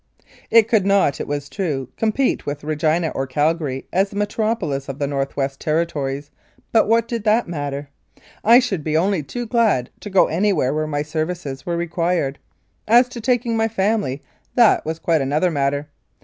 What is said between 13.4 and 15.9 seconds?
my family, that was quite another matter.